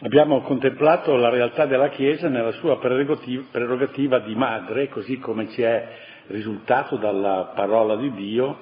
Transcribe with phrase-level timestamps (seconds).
[0.00, 5.88] abbiamo contemplato la realtà della Chiesa nella sua prerogativa di madre, così come ci è
[6.26, 8.58] risultato dalla parola di Dio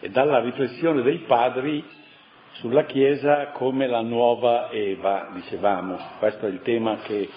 [0.00, 1.82] e dalla riflessione dei padri
[2.52, 5.98] sulla Chiesa come la nuova Eva, dicevamo.
[6.18, 7.28] Questo è il tema che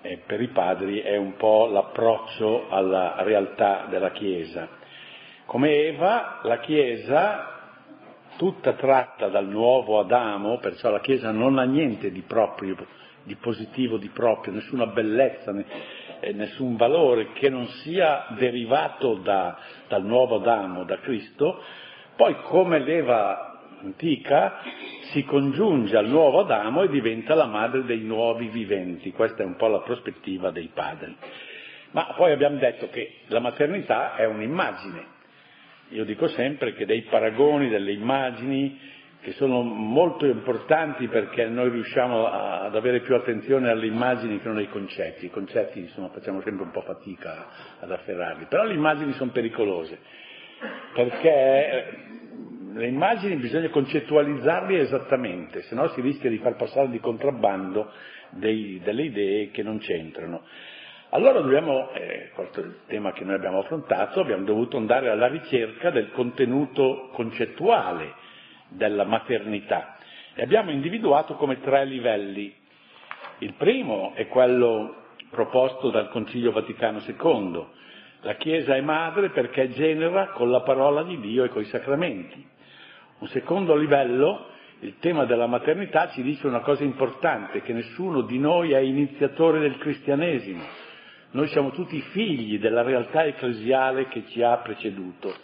[0.00, 4.68] eh, per i padri è un po' l'approccio alla realtà della Chiesa.
[5.44, 7.57] Come Eva, la Chiesa
[8.38, 12.76] tutta tratta dal nuovo Adamo, perciò la Chiesa non ha niente di proprio,
[13.24, 15.52] di positivo, di proprio, nessuna bellezza,
[16.20, 21.60] eh, nessun valore che non sia derivato da, dal nuovo Adamo, da Cristo,
[22.14, 24.60] poi come l'Eva antica
[25.12, 29.56] si congiunge al nuovo Adamo e diventa la madre dei nuovi viventi, questa è un
[29.56, 31.14] po' la prospettiva dei padri.
[31.90, 35.16] Ma poi abbiamo detto che la maternità è un'immagine,
[35.90, 38.78] io dico sempre che dei paragoni, delle immagini,
[39.20, 44.46] che sono molto importanti perché noi riusciamo a, ad avere più attenzione alle immagini che
[44.48, 45.26] non ai concetti.
[45.26, 47.46] I concetti insomma, facciamo sempre un po' fatica
[47.80, 49.98] ad afferrarli, però le immagini sono pericolose,
[50.94, 51.84] perché eh,
[52.74, 57.90] le immagini bisogna concettualizzarle esattamente, se no si rischia di far passare di contrabbando
[58.30, 60.42] dei, delle idee che non c'entrano.
[61.10, 65.90] Allora dobbiamo, eh, è il tema che noi abbiamo affrontato, abbiamo dovuto andare alla ricerca
[65.90, 68.14] del contenuto concettuale
[68.68, 69.96] della maternità
[70.34, 72.54] e abbiamo individuato come tre livelli.
[73.38, 77.66] Il primo è quello proposto dal Concilio Vaticano II.
[78.22, 82.44] La Chiesa è madre perché genera con la parola di Dio e con i sacramenti.
[83.18, 84.46] Un secondo livello,
[84.80, 89.60] il tema della maternità ci dice una cosa importante, che nessuno di noi è iniziatore
[89.60, 90.86] del cristianesimo
[91.30, 95.34] noi siamo tutti figli della realtà ecclesiale che ci ha preceduto.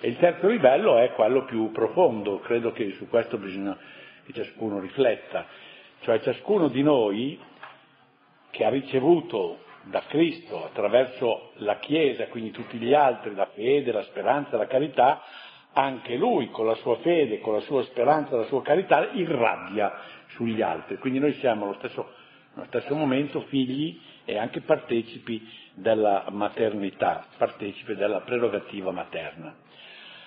[0.00, 3.76] E il terzo livello è quello più profondo, credo che su questo bisogna
[4.24, 5.46] che ciascuno rifletta,
[6.00, 7.38] cioè ciascuno di noi
[8.50, 14.02] che ha ricevuto da Cristo attraverso la Chiesa, quindi tutti gli altri, la fede, la
[14.02, 15.22] speranza, la carità,
[15.72, 19.92] anche lui con la sua fede, con la sua speranza, la sua carità, irradia
[20.28, 20.98] sugli altri.
[20.98, 22.12] Quindi noi siamo allo stesso,
[22.54, 29.54] allo stesso momento figli e anche partecipi della maternità, partecipi della prerogativa materna.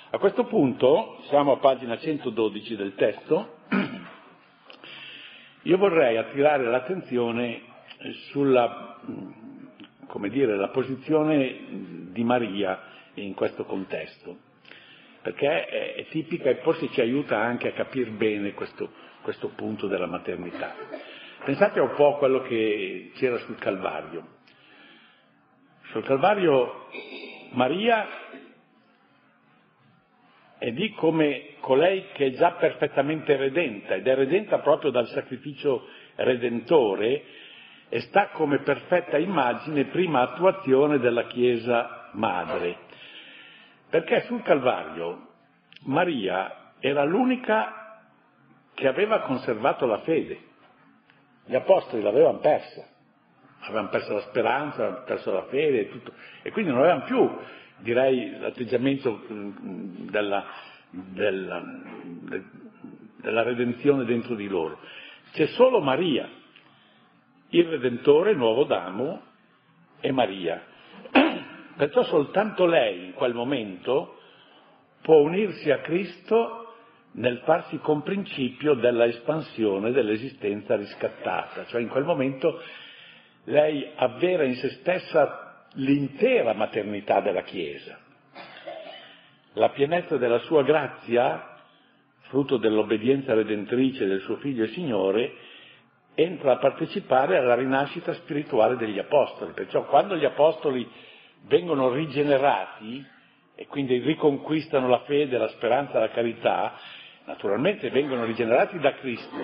[0.09, 3.55] A questo punto, siamo a pagina 112 del testo,
[5.63, 7.61] io vorrei attirare l'attenzione
[8.29, 9.01] sulla,
[10.29, 11.57] dire, posizione
[12.11, 12.81] di Maria
[13.15, 14.37] in questo contesto,
[15.21, 18.89] perché è, è tipica e forse ci aiuta anche a capire bene questo,
[19.21, 20.73] questo punto della maternità.
[21.43, 24.35] Pensate un po' a quello che c'era sul Calvario.
[25.91, 26.87] Sul Calvario
[27.51, 28.05] Maria
[30.57, 35.87] è lì come colei che è già perfettamente redenta ed è redenta proprio dal sacrificio
[36.15, 37.23] redentore
[37.89, 42.77] e sta come perfetta immagine, prima attuazione della Chiesa madre.
[43.89, 45.27] Perché sul Calvario
[45.83, 48.01] Maria era l'unica
[48.73, 50.46] che aveva conservato la fede.
[51.47, 52.85] Gli apostoli l'avevano persa,
[53.61, 57.37] avevano perso la speranza, avevano perso la fede e tutto, e quindi non avevano più,
[57.77, 60.45] direi, l'atteggiamento mm, della,
[60.89, 61.63] della,
[63.21, 64.79] della redenzione dentro di loro.
[65.31, 66.29] C'è solo Maria,
[67.49, 69.21] il Redentore, nuovo Damo,
[70.01, 70.61] e Maria.
[71.77, 74.19] Perciò soltanto lei in quel momento
[75.01, 76.66] può unirsi a Cristo
[77.17, 82.61] nel farsi comprincipio della espansione dell'esistenza riscattata, cioè in quel momento
[83.45, 87.97] lei avvera in se stessa l'intera maternità della Chiesa.
[89.53, 91.55] La pienezza della sua grazia,
[92.27, 95.33] frutto dell'obbedienza redentrice del suo figlio e Signore,
[96.13, 99.53] entra a partecipare alla rinascita spirituale degli apostoli.
[99.53, 100.87] Perciò quando gli apostoli
[101.47, 103.03] vengono rigenerati
[103.55, 106.75] e quindi riconquistano la fede, la speranza, la carità,
[107.27, 109.35] naturalmente vengono rigenerati da Cristo,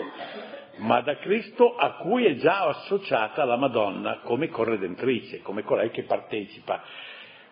[0.78, 6.04] ma da Cristo a cui è già associata la Madonna come corredentrice, come colei che
[6.04, 6.82] partecipa.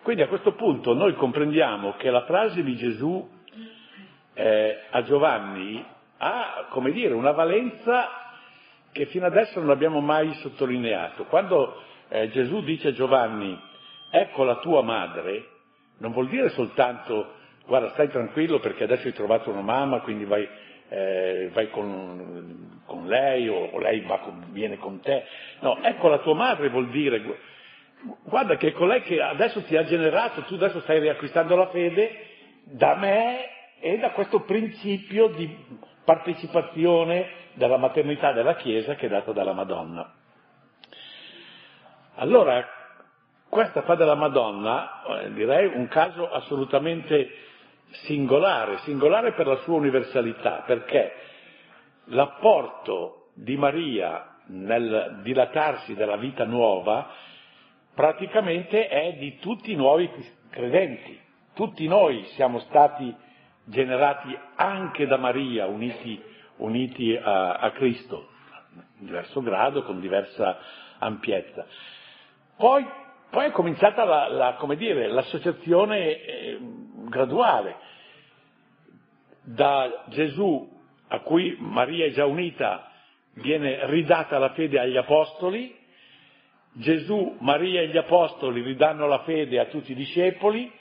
[0.02, 3.30] Quindi a questo punto noi comprendiamo che la frase di Gesù
[4.32, 5.84] eh, a Giovanni
[6.16, 8.08] ha, come dire, una valenza
[8.90, 11.24] che fino adesso non abbiamo mai sottolineato.
[11.26, 13.58] Quando eh, Gesù dice a Giovanni,
[14.10, 15.48] ecco la tua madre,
[15.98, 20.48] non vuol dire soltanto guarda stai tranquillo perché adesso hai trovato una mamma, quindi vai,
[20.88, 25.24] eh, vai con, con, lei o, o lei con, viene con te.
[25.60, 27.22] No, ecco la tua madre vuol dire,
[28.24, 32.26] guarda che è colei che adesso ti ha generato, tu adesso stai riacquistando la fede
[32.64, 33.48] da me
[33.80, 40.14] e da questo principio di partecipazione della maternità della Chiesa che è data dalla Madonna.
[42.16, 42.66] Allora,
[43.48, 47.30] questa fa della Madonna, eh, direi, un caso assolutamente
[48.04, 51.12] singolare, singolare per la sua universalità, perché
[52.06, 57.10] l'apporto di Maria nel dilatarsi della vita nuova
[57.94, 60.10] praticamente è di tutti i nuovi
[60.50, 61.18] credenti.
[61.54, 63.14] Tutti noi siamo stati
[63.64, 66.20] generati anche da Maria, uniti,
[66.56, 68.28] uniti a, a, Cristo,
[68.98, 70.58] in diverso grado, con diversa
[70.98, 71.66] ampiezza.
[72.56, 72.86] Poi,
[73.30, 76.58] poi è cominciata la, la, dire, l'associazione eh,
[77.12, 77.76] graduale.
[79.44, 80.68] Da Gesù,
[81.08, 82.90] a cui Maria è già unita,
[83.34, 85.78] viene ridata la fede agli apostoli,
[86.74, 90.72] Gesù, Maria e gli apostoli ridanno la fede a tutti i discepoli,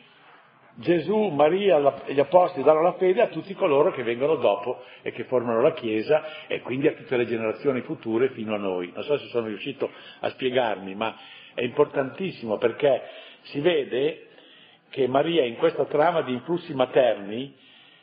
[0.75, 5.11] Gesù, Maria e gli apostoli danno la fede a tutti coloro che vengono dopo e
[5.11, 8.89] che formano la Chiesa e quindi a tutte le generazioni future fino a noi.
[8.93, 9.91] Non so se sono riuscito
[10.21, 11.13] a spiegarmi, ma
[11.53, 13.01] è importantissimo perché
[13.41, 14.27] si vede
[14.91, 17.55] che Maria in questa trama di influssi materni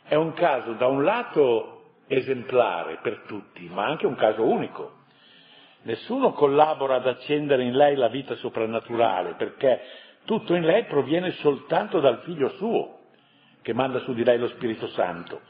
[0.04, 1.74] è un caso da un lato
[2.08, 4.92] esemplare per tutti, ma anche un caso unico.
[5.82, 9.80] Nessuno collabora ad accendere in lei la vita soprannaturale perché
[10.24, 13.00] tutto in lei proviene soltanto dal figlio suo,
[13.60, 15.42] che manda su di lei lo Spirito Santo.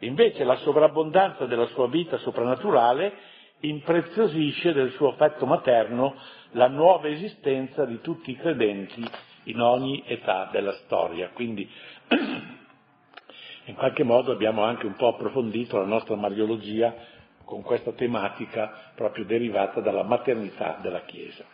[0.00, 3.14] Invece la sovrabbondanza della sua vita soprannaturale
[3.60, 6.16] impreziosisce del suo affetto materno
[6.50, 9.08] la nuova esistenza di tutti i credenti
[9.46, 11.30] in ogni età della storia.
[11.30, 11.68] Quindi
[13.64, 16.94] in qualche modo abbiamo anche un po' approfondito la nostra mariologia
[17.44, 21.44] con questa tematica proprio derivata dalla maternità della Chiesa.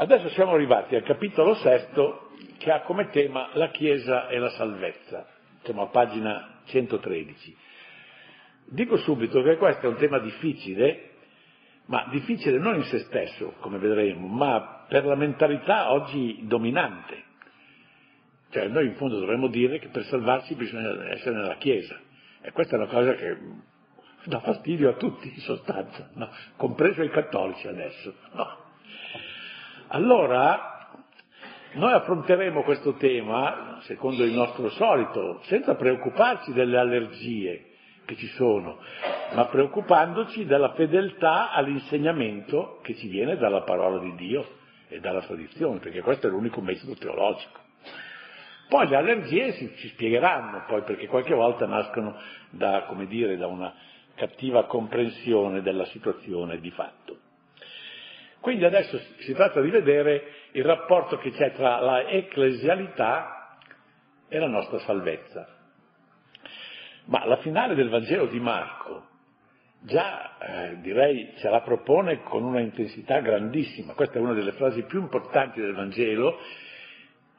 [0.00, 5.26] Adesso siamo arrivati al capitolo sesto che ha come tema la Chiesa e la salvezza,
[5.62, 7.56] siamo a pagina 113.
[8.66, 11.07] Dico subito che questo è un tema difficile,
[11.88, 17.24] ma difficile non in se stesso, come vedremo, ma per la mentalità oggi dominante.
[18.50, 21.98] Cioè noi in fondo dovremmo dire che per salvarsi bisogna essere nella Chiesa.
[22.42, 23.36] E questa è una cosa che
[24.24, 26.28] dà fastidio a tutti in sostanza, no?
[26.56, 28.14] compreso i cattolici adesso.
[28.32, 28.56] No?
[29.88, 30.90] Allora,
[31.72, 37.68] noi affronteremo questo tema, secondo il nostro solito, senza preoccuparci delle allergie
[38.08, 38.78] che ci sono,
[39.34, 44.48] ma preoccupandoci della fedeltà all'insegnamento che ci viene dalla parola di Dio
[44.88, 47.60] e dalla tradizione, perché questo è l'unico metodo teologico.
[48.66, 52.18] Poi le allergie si, ci spiegheranno, poi perché qualche volta nascono
[52.48, 53.74] da, come dire, da una
[54.14, 57.18] cattiva comprensione della situazione di fatto.
[58.40, 63.58] Quindi adesso si tratta di vedere il rapporto che c'è tra la ecclesialità
[64.28, 65.57] e la nostra salvezza.
[67.08, 69.06] Ma la finale del Vangelo di Marco
[69.80, 73.94] già eh, direi ce la propone con una intensità grandissima.
[73.94, 76.38] Questa è una delle frasi più importanti del Vangelo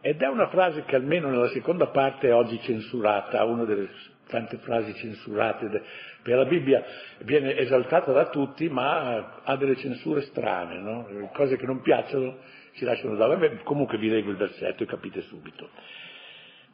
[0.01, 3.89] ed è una frase che almeno nella seconda parte è oggi censurata, una delle
[4.27, 6.83] tante frasi censurate, perché la Bibbia
[7.19, 11.29] viene esaltata da tutti, ma ha delle censure strane, no?
[11.33, 12.37] cose che non piacciono
[12.73, 15.69] si lasciano da Vabbè, comunque vi leggo il versetto e capite subito.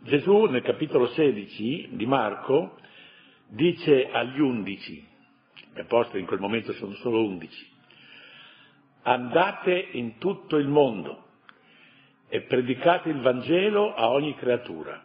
[0.02, 2.78] Gesù nel capitolo 16 di Marco
[3.48, 5.06] dice agli undici,
[5.74, 7.68] gli apostoli in quel momento sono solo undici,
[9.04, 11.24] andate in tutto il mondo
[12.28, 15.04] e predicate il Vangelo a ogni creatura.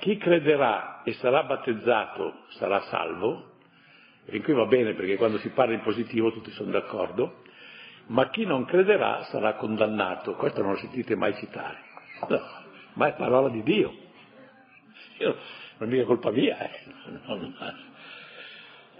[0.00, 3.52] Chi crederà e sarà battezzato sarà salvo,
[4.26, 7.42] e qui va bene perché quando si parla in positivo tutti sono d'accordo,
[8.06, 10.34] ma chi non crederà sarà condannato.
[10.34, 11.78] Questo non lo sentite mai citare,
[12.28, 12.63] no,
[12.94, 13.94] ma è parola di Dio.
[15.18, 15.36] Io,
[15.78, 16.58] non è mica colpa mia.
[16.58, 16.70] Eh.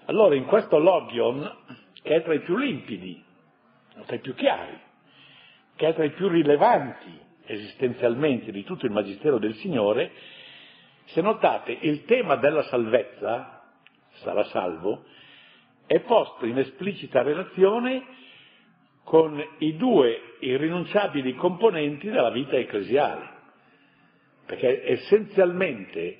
[0.06, 1.50] Allora in questo logion,
[2.02, 3.22] che è tra i più limpidi,
[4.06, 4.78] tra i più chiari,
[5.76, 10.12] che è tra i più rilevanti esistenzialmente di tutto il Magistero del Signore,
[11.06, 13.62] se notate, il tema della salvezza,
[14.22, 15.04] sarà salvo,
[15.86, 18.02] è posto in esplicita relazione
[19.04, 23.33] con i due irrinunciabili componenti della vita ecclesiale.
[24.46, 26.18] Perché essenzialmente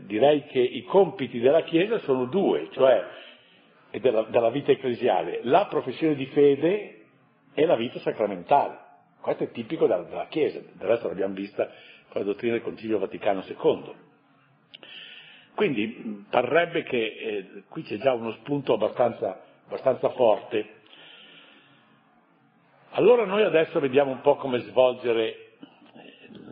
[0.00, 3.04] direi che i compiti della Chiesa sono due, cioè
[3.90, 7.04] della, della vita ecclesiale, la professione di fede
[7.54, 8.78] e la vita sacramentale.
[9.20, 11.70] Questo è tipico della, della Chiesa, del resto l'abbiamo vista
[12.08, 13.94] con la dottrina del Concilio Vaticano II.
[15.54, 20.80] Quindi parrebbe che eh, qui c'è già uno spunto abbastanza, abbastanza forte.
[22.90, 25.41] Allora noi adesso vediamo un po' come svolgere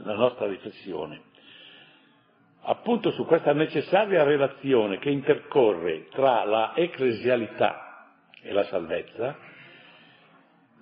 [0.05, 1.29] la nostra riflessione.
[2.63, 8.07] appunto su questa necessaria relazione che intercorre tra la ecclesialità
[8.43, 9.37] e la salvezza,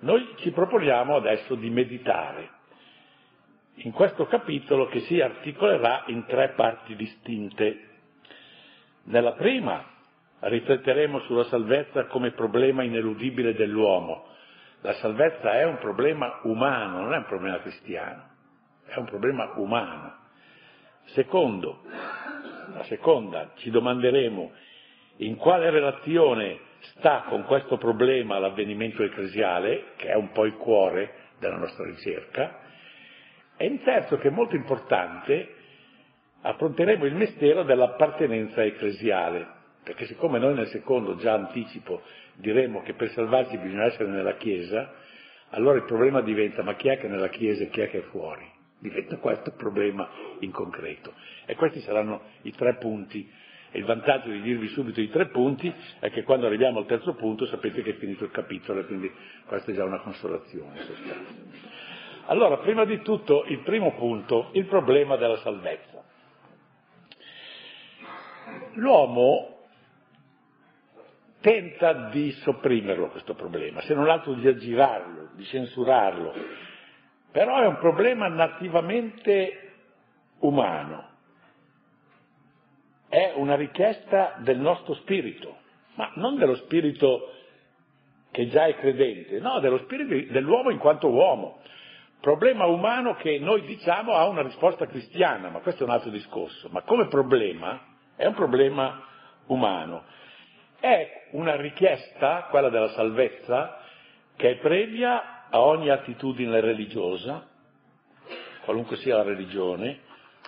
[0.01, 2.57] noi ci proponiamo adesso di meditare
[3.81, 7.87] in questo capitolo che si articolerà in tre parti distinte.
[9.03, 9.85] Nella prima
[10.39, 14.27] rifletteremo sulla salvezza come problema ineludibile dell'uomo.
[14.81, 18.28] La salvezza è un problema umano, non è un problema cristiano,
[18.95, 20.15] è un problema umano.
[21.05, 21.81] Secondo,
[22.73, 24.51] la seconda, ci domanderemo
[25.17, 31.13] in quale relazione sta con questo problema l'avvenimento ecclesiale, che è un po' il cuore
[31.39, 32.59] della nostra ricerca,
[33.57, 35.55] e in terzo, che è molto importante,
[36.41, 39.45] affronteremo il mistero dell'appartenenza ecclesiale,
[39.83, 42.01] perché siccome noi nel secondo, già anticipo,
[42.35, 44.93] diremo che per salvarci bisogna essere nella Chiesa,
[45.49, 47.99] allora il problema diventa ma chi è che è nella Chiesa e chi è che
[47.99, 48.58] è fuori?
[48.79, 50.09] Diventa questo il problema
[50.39, 51.13] in concreto.
[51.45, 53.29] E questi saranno i tre punti.
[53.71, 57.13] E il vantaggio di dirvi subito i tre punti è che quando arriviamo al terzo
[57.13, 59.11] punto sapete che è finito il capitolo e quindi
[59.45, 60.79] questa è già una consolazione.
[62.25, 66.03] Allora, prima di tutto, il primo punto, il problema della salvezza.
[68.73, 69.57] L'uomo
[71.41, 76.33] tenta di sopprimerlo questo problema, se non altro di aggirarlo, di censurarlo,
[77.31, 79.73] però è un problema nativamente
[80.39, 81.07] umano,
[83.07, 85.57] è una richiesta del nostro spirito,
[85.95, 87.33] ma non dello spirito
[88.31, 91.59] che già è credente, no, dello spirito dell'uomo in quanto uomo.
[92.21, 96.67] Problema umano che noi diciamo ha una risposta cristiana, ma questo è un altro discorso.
[96.69, 97.81] Ma come problema
[98.15, 99.03] è un problema
[99.47, 100.03] umano.
[100.79, 103.79] È una richiesta, quella della salvezza,
[104.35, 107.47] che è previa a ogni attitudine religiosa,
[108.63, 109.99] qualunque sia la religione,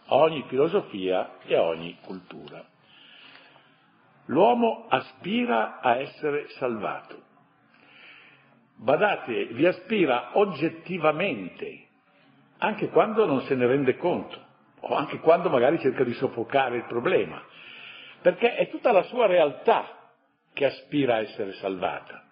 [0.06, 2.64] a ogni filosofia e a ogni cultura.
[4.26, 7.30] L'uomo aspira a essere salvato
[8.82, 11.86] badate, vi aspira oggettivamente,
[12.58, 16.86] anche quando non se ne rende conto, o anche quando magari cerca di soffocare il
[16.86, 17.42] problema,
[18.22, 20.10] perché è tutta la sua realtà
[20.54, 22.24] che aspira a essere salvata,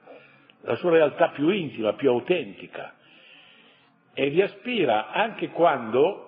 [0.62, 2.96] la sua realtà più intima, più autentica,
[4.14, 6.26] e vi aspira anche quando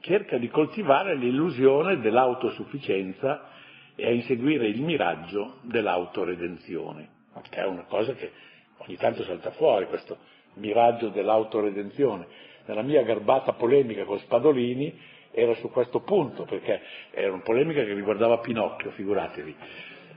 [0.00, 3.50] cerca di coltivare l'illusione dell'autosufficienza
[3.94, 7.08] e a inseguire il miraggio dell'autoredenzione,
[7.50, 8.30] che è una cosa che
[8.78, 10.16] ogni tanto salta fuori questo
[10.54, 12.26] miraggio dell'autoredenzione.
[12.66, 14.98] Nella mia garbata polemica con Spadolini
[15.32, 19.56] era su questo punto, perché era una polemica che riguardava Pinocchio, figuratevi.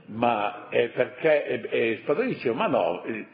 [0.06, 3.26] Ma è perché e, Spadolini diceva, ma no, il,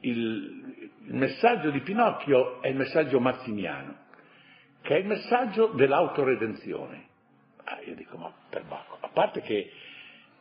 [0.00, 3.96] il, il messaggio di Pinocchio è il messaggio mazziniano,
[4.82, 7.08] che è il messaggio dell'autoredenzione.
[7.64, 9.70] Ah, io dico, ma per Bacco, a parte che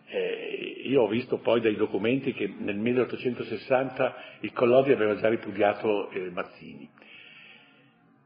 [0.07, 6.09] eh, io ho visto poi dai documenti che nel 1860 il Collodi aveva già ripudiato
[6.09, 6.89] eh, Mazzini.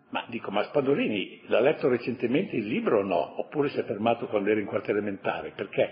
[0.09, 3.39] Ma dico, ma Spadolini l'ha letto recentemente il libro o no?
[3.39, 5.51] Oppure si è fermato quando era in quarta elementare?
[5.55, 5.91] Perché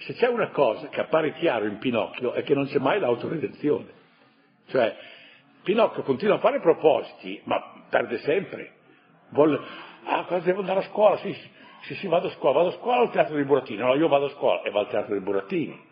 [0.00, 3.98] se c'è una cosa che appare chiaro in Pinocchio è che non c'è mai l'autoredenzione.
[4.68, 4.96] Cioè,
[5.62, 8.72] Pinocchio continua a fare propositi, ma perde sempre.
[9.30, 9.58] Vuole,
[10.04, 11.16] ah, cosa devo andare a scuola?
[11.18, 11.34] Sì,
[11.82, 14.26] sì, sì, vado a scuola, vado a scuola al teatro dei burattini, no, io vado
[14.26, 15.88] a scuola e vado al teatro dei burattini.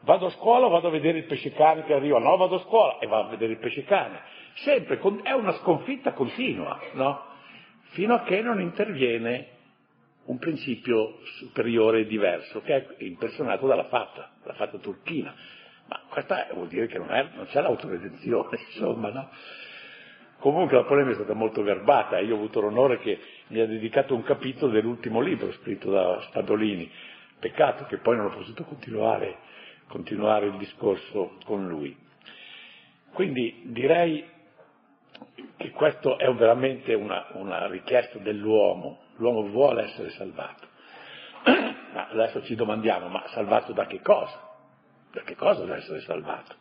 [0.00, 2.98] Vado a scuola, vado a vedere il pesce cane che arriva, no, vado a scuola
[2.98, 4.20] e vado a vedere il pesce cane.
[4.56, 7.24] Sempre, è una sconfitta continua, no?
[7.92, 9.53] Fino a che non interviene
[10.26, 15.34] un principio superiore e diverso, che è impersonato dalla fatta, la fatta turchina.
[15.86, 19.30] Ma questa vuol dire che non, è, non c'è l'autoredenzione, insomma, no?
[20.38, 23.66] Comunque la polemica è stata molto garbata e io ho avuto l'onore che mi ha
[23.66, 26.90] dedicato un capitolo dell'ultimo libro scritto da Spadolini.
[27.38, 29.38] Peccato che poi non ho potuto continuare,
[29.88, 31.96] continuare il discorso con lui.
[33.12, 34.22] Quindi direi
[35.56, 39.03] che questo è veramente una, una richiesta dell'uomo.
[39.16, 40.66] L'uomo vuole essere salvato.
[41.94, 44.40] Ma adesso ci domandiamo, ma salvato da che cosa?
[45.12, 46.56] Da che cosa deve essere salvato?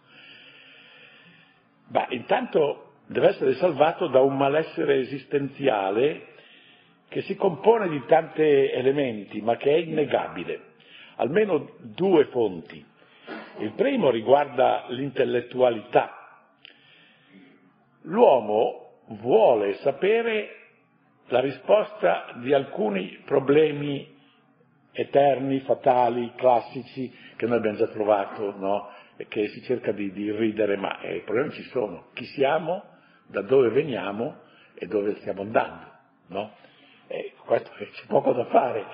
[1.87, 6.27] Beh, intanto deve essere salvato da un malessere esistenziale
[7.09, 10.71] che si compone di tanti elementi, ma che è innegabile.
[11.15, 12.83] Almeno due fonti.
[13.59, 16.41] Il primo riguarda l'intellettualità.
[18.03, 20.62] L'uomo vuole sapere
[21.27, 24.11] la risposta di alcuni problemi
[24.91, 28.89] eterni, fatali, classici che noi abbiamo già trovato, no?
[29.15, 32.07] E che si cerca di, di ridere, ma eh, i problemi ci sono.
[32.13, 32.91] Chi siamo?
[33.27, 34.41] da dove veniamo
[34.75, 35.91] e dove stiamo andando.
[36.27, 36.51] No?
[37.07, 38.85] Eh, questo c'è poco da fare,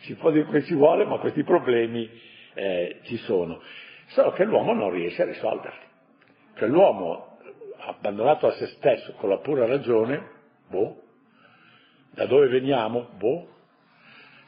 [0.00, 2.08] si può dire che ci vuole, ma questi problemi
[2.54, 3.60] eh, ci sono.
[4.08, 5.90] Solo che l'uomo non riesce a risolverli.
[6.56, 7.38] Cioè l'uomo
[7.78, 10.28] abbandonato a se stesso con la pura ragione,
[10.68, 11.01] boh,
[12.14, 13.08] da dove veniamo?
[13.18, 13.48] Boh.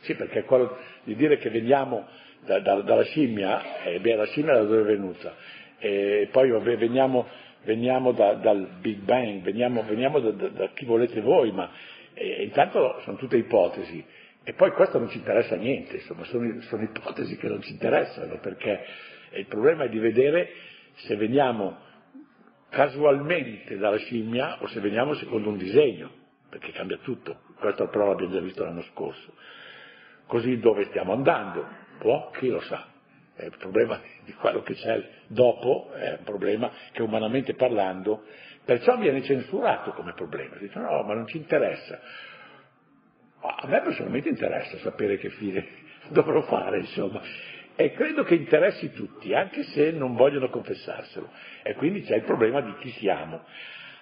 [0.01, 2.07] Sì, perché quello di dire che veniamo
[2.45, 5.35] da, da, dalla scimmia, eh, beh, la scimmia da dove è venuta?
[5.79, 7.27] E poi vabbè, veniamo,
[7.65, 11.71] veniamo da, dal Big Bang, veniamo, veniamo da, chi volete voi, ma
[12.15, 14.05] eh, intanto sono tutte ipotesi.
[14.47, 18.39] E poi questo non ci interessa niente, insomma, sono, sono ipotesi che non ci interessano,
[18.41, 18.85] perché
[19.33, 20.51] il problema è di vedere
[20.97, 21.79] se veniamo
[22.69, 26.11] casualmente dalla scimmia o se veniamo secondo un disegno,
[26.51, 27.39] perché cambia tutto.
[27.65, 29.33] Questo però l'abbiamo già visto l'anno scorso.
[30.27, 31.67] Così dove stiamo andando?
[31.99, 32.89] Boh, chi lo sa.
[33.35, 38.25] È il problema di quello che c'è dopo, è un problema che umanamente parlando,
[38.67, 40.57] perciò viene censurato come problema.
[40.57, 41.99] Si dice no, ma non ci interessa.
[43.41, 45.67] A me personalmente interessa sapere che fine
[46.13, 47.23] dovrò fare, insomma.
[47.77, 51.31] E credo che interessi tutti, anche se non vogliono confessarselo.
[51.63, 53.43] E quindi c'è il problema di chi siamo.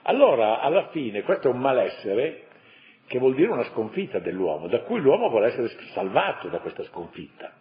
[0.02, 2.50] Allora, alla fine, questo è un malessere
[3.12, 7.52] che vuol dire una sconfitta dell'uomo, da cui l'uomo vuole essere salvato da questa sconfitta.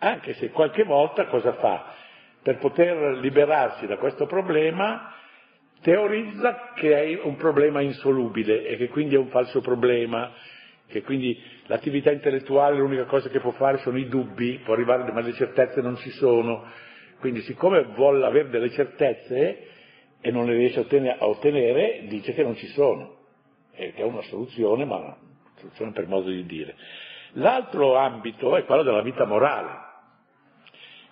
[0.00, 1.94] Anche se qualche volta cosa fa?
[2.42, 5.14] Per poter liberarsi da questo problema,
[5.80, 10.32] teorizza che è un problema insolubile e che quindi è un falso problema,
[10.88, 15.20] che quindi l'attività intellettuale l'unica cosa che può fare sono i dubbi, può arrivare, ma
[15.20, 16.64] le certezze non ci sono.
[17.20, 19.66] Quindi siccome vuole avere delle certezze
[20.20, 23.17] e non le riesce a ottenere, dice che non ci sono
[23.78, 25.16] che è una soluzione, ma una
[25.56, 26.74] soluzione per modo di dire.
[27.32, 29.86] L'altro ambito è quello della vita morale.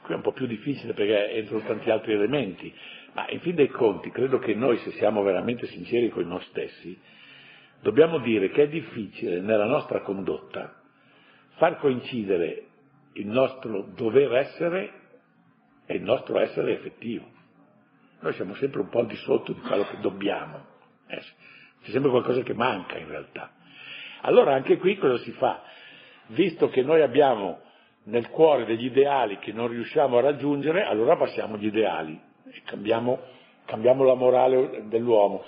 [0.03, 2.73] Qui è un po' più difficile perché entrano tanti altri elementi,
[3.13, 6.99] ma in fin dei conti credo che noi, se siamo veramente sinceri con noi stessi,
[7.81, 10.81] dobbiamo dire che è difficile nella nostra condotta
[11.57, 12.67] far coincidere
[13.13, 14.93] il nostro dover essere
[15.87, 17.25] e il nostro essere effettivo.
[18.21, 20.65] Noi siamo sempre un po' al di sotto di quello che dobbiamo
[21.07, 21.55] essere
[21.87, 23.51] c'è sempre qualcosa che manca in realtà.
[24.23, 25.63] Allora anche qui cosa si fa?
[26.29, 27.61] Visto che noi abbiamo
[28.05, 32.21] nel cuore degli ideali che non riusciamo a raggiungere, allora passiamo gli ideali
[32.51, 33.21] e cambiamo,
[33.67, 35.45] cambiamo la morale dell'uomo.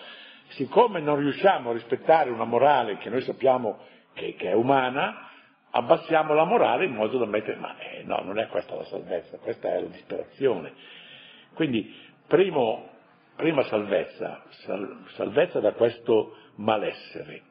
[0.50, 3.78] Siccome non riusciamo a rispettare una morale che noi sappiamo
[4.14, 5.28] che, che è umana,
[5.70, 9.38] abbassiamo la morale in modo da mettere, ma eh, no, non è questa la salvezza,
[9.38, 10.72] questa è la disperazione.
[11.54, 11.92] Quindi,
[12.28, 12.90] primo,
[13.38, 17.42] prima salvezza, sal, salvezza da questo malessere.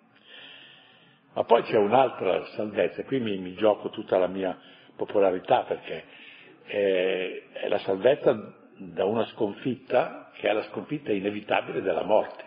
[1.34, 4.58] Ma poi c'è un'altra salvezza, qui mi, mi gioco tutta la mia
[4.98, 6.04] popolarità perché
[6.66, 12.44] è, è la salvezza da una sconfitta che è la sconfitta inevitabile della morte.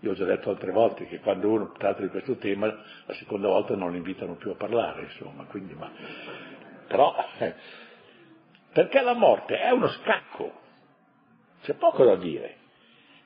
[0.00, 3.48] Io ho già detto altre volte che quando uno tratta di questo tema, la seconda
[3.48, 5.90] volta non lo invitano più a parlare, insomma, quindi ma...
[6.86, 7.54] Però, eh,
[8.72, 10.60] perché la morte è uno scacco,
[11.62, 12.56] c'è poco da dire.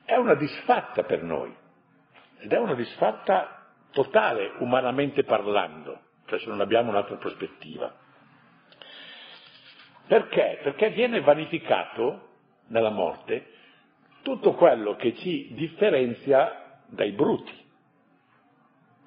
[0.03, 1.53] È una disfatta per noi.
[2.39, 7.93] Ed è una disfatta totale, umanamente parlando, cioè se non abbiamo un'altra prospettiva.
[10.07, 10.59] Perché?
[10.63, 12.27] Perché viene vanificato
[12.67, 13.53] nella morte
[14.21, 17.65] tutto quello che ci differenzia dai bruti.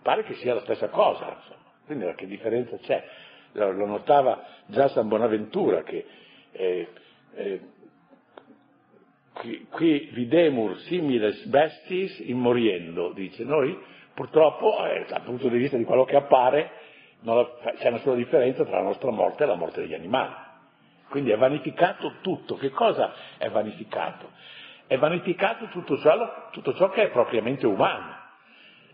[0.02, 1.58] Pare che sia la stessa cosa, insomma.
[1.84, 3.04] Quindi che differenza c'è?
[3.52, 6.06] Lo, notava già San Bonaventura che
[6.52, 6.88] eh,
[7.34, 7.60] eh,
[9.70, 13.44] qui, videmur similes bestis in moriendo, dice.
[13.44, 13.76] Noi
[14.14, 16.70] purtroppo, eh, dal punto di vista di quello che appare,
[17.22, 17.48] la,
[17.78, 20.34] c'è una sola differenza tra la nostra morte e la morte degli animali.
[21.08, 22.56] Quindi è vanificato tutto.
[22.56, 24.30] Che cosa è vanificato?
[24.86, 28.18] È vanificato tutto ciò, tutto ciò che è propriamente umano.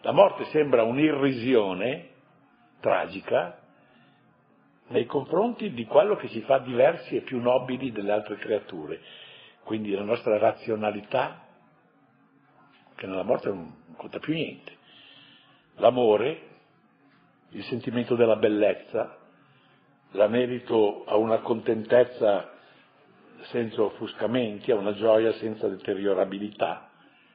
[0.02, 2.08] La morte sembra un'irrisione
[2.80, 3.58] tragica
[4.88, 9.00] nei confronti di quello che ci fa diversi e più nobili delle altre creature.
[9.66, 11.42] Quindi la nostra razionalità,
[12.94, 14.76] che nella morte non conta più niente,
[15.78, 16.40] l'amore,
[17.50, 19.18] il sentimento della bellezza,
[20.12, 22.48] l'anelito a una contentezza
[23.50, 26.88] senza offuscamenti, a una gioia senza deteriorabilità,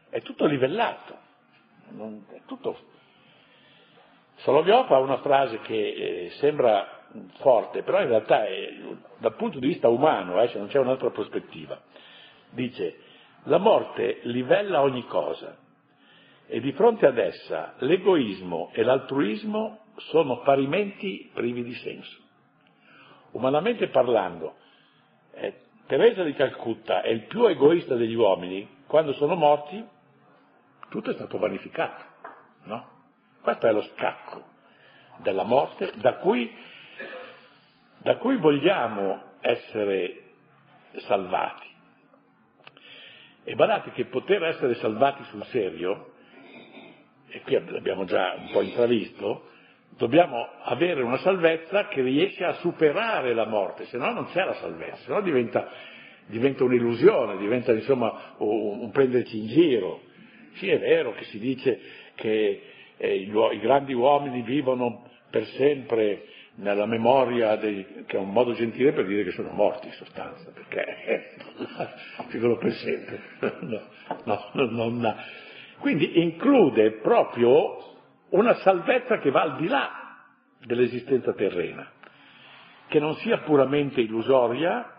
[0.10, 1.18] è tutto livellato,
[2.30, 2.80] è tutto.
[4.36, 7.00] Solovyov ha una frase che eh, sembra
[7.40, 8.74] forte, però in realtà è,
[9.18, 11.78] dal punto di vista umano, eh, se non c'è un'altra prospettiva,
[12.52, 12.98] dice
[13.44, 15.58] la morte livella ogni cosa
[16.48, 22.20] e di fronte ad essa l'egoismo e l'altruismo sono parimenti privi di senso.
[23.32, 24.56] Umanamente parlando,
[25.34, 29.84] eh, Teresa di Calcutta è il più egoista degli uomini, quando sono morti
[30.90, 32.04] tutto è stato vanificato,
[32.64, 33.00] no?
[33.42, 34.44] Questo è lo scacco
[35.18, 36.54] della morte da cui,
[37.98, 40.24] da cui vogliamo essere
[41.08, 41.71] salvati.
[43.44, 46.14] E badate che poter essere salvati sul serio,
[47.28, 49.50] e qui l'abbiamo già un po' intravisto,
[49.98, 54.54] dobbiamo avere una salvezza che riesce a superare la morte, se no non c'è la
[54.56, 55.70] salvezza, se no diventa,
[56.28, 60.02] diventa un'illusione, diventa insomma un, un, prenderci in giro.
[60.54, 61.80] Sì, è vero che si dice
[62.16, 62.62] che
[62.98, 66.26] eh, i, i grandi uomini vivono per sempre
[66.62, 70.52] nella memoria, dei, che è un modo gentile per dire che sono morti in sostanza,
[70.52, 71.36] perché
[72.32, 73.20] vivono per sempre.
[74.26, 75.16] No, no, non,
[75.80, 77.78] quindi include proprio
[78.30, 80.18] una salvezza che va al di là
[80.66, 81.90] dell'esistenza terrena,
[82.90, 84.98] che non sia puramente illusoria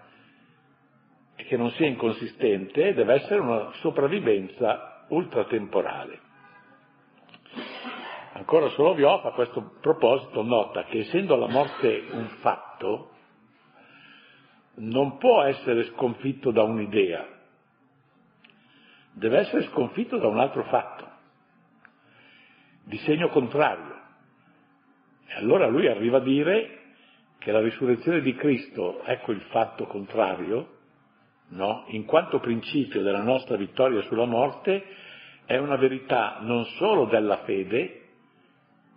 [1.36, 6.20] che non sia inconsistente, deve essere una sopravvivenza ultratemporale.
[8.42, 13.10] Ancora solo Vioff a questo proposito nota che essendo la morte un fatto,
[14.78, 17.24] non può essere sconfitto da un'idea,
[19.12, 21.08] deve essere sconfitto da un altro fatto,
[22.82, 24.00] di segno contrario.
[25.28, 26.80] E allora lui arriva a dire
[27.38, 30.78] che la risurrezione di Cristo, ecco il fatto contrario,
[31.50, 31.84] no?
[31.90, 34.84] in quanto principio della nostra vittoria sulla morte,
[35.44, 37.98] è una verità non solo della fede,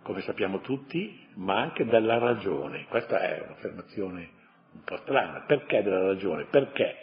[0.06, 2.86] come sappiamo tutti, ma anche della ragione.
[2.88, 4.30] Questa è un'affermazione
[4.74, 5.42] un po' strana.
[5.48, 6.44] Perché della ragione?
[6.44, 6.94] Perché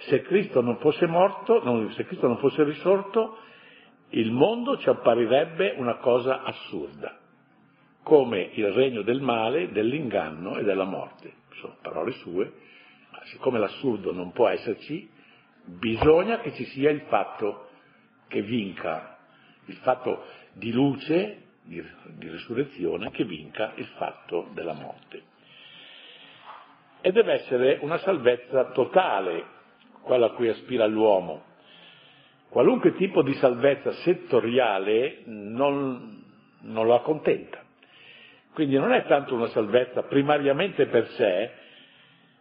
[0.00, 3.38] se Cristo non fosse morto, non, se Cristo non fosse risorto,
[4.10, 7.16] il mondo ci apparirebbe una cosa assurda,
[8.02, 11.32] come il regno del male, dell'inganno e della morte.
[11.54, 12.52] Sono parole sue,
[13.12, 15.10] ma siccome l'assurdo non può esserci,
[15.64, 17.70] bisogna che ci sia il fatto
[18.28, 19.16] che vinca,
[19.64, 21.82] il fatto di luce di,
[22.16, 25.22] di risurrezione che vinca il fatto della morte.
[27.00, 29.44] E deve essere una salvezza totale,
[30.02, 31.52] quella a cui aspira l'uomo.
[32.48, 36.24] Qualunque tipo di salvezza settoriale non,
[36.60, 37.62] non lo accontenta.
[38.52, 41.50] Quindi non è tanto una salvezza primariamente per sé,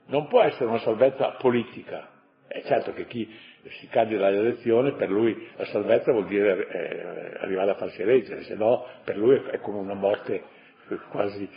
[0.08, 2.10] non può essere una salvezza politica.
[2.48, 3.28] È certo che chi
[3.70, 8.44] si candida alle elezioni, per lui la salvezza vuol dire eh, arrivare a farsi eleggere,
[8.44, 10.44] se no per lui è come una morte
[11.10, 11.50] quasi...